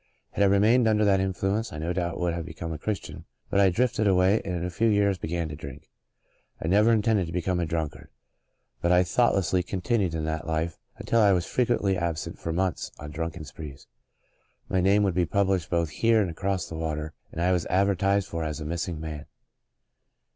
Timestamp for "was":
17.51-17.67